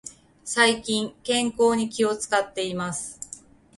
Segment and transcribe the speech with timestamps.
[0.43, 3.19] 最近、健康に気を使っています。